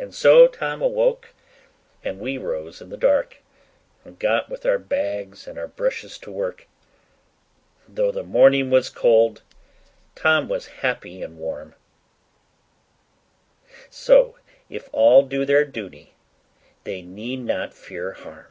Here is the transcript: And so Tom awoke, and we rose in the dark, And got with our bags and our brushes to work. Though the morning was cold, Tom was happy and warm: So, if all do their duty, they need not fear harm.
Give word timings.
And 0.00 0.12
so 0.12 0.48
Tom 0.48 0.82
awoke, 0.82 1.28
and 2.02 2.18
we 2.18 2.38
rose 2.38 2.80
in 2.80 2.88
the 2.88 2.96
dark, 2.96 3.36
And 4.04 4.18
got 4.18 4.48
with 4.50 4.66
our 4.66 4.78
bags 4.80 5.46
and 5.46 5.60
our 5.60 5.68
brushes 5.68 6.18
to 6.26 6.32
work. 6.32 6.66
Though 7.86 8.10
the 8.10 8.24
morning 8.24 8.68
was 8.68 8.90
cold, 8.90 9.42
Tom 10.16 10.48
was 10.48 10.66
happy 10.82 11.22
and 11.22 11.38
warm: 11.38 11.76
So, 13.90 14.38
if 14.68 14.88
all 14.90 15.22
do 15.24 15.44
their 15.44 15.64
duty, 15.64 16.14
they 16.82 17.00
need 17.00 17.44
not 17.44 17.72
fear 17.72 18.14
harm. 18.14 18.50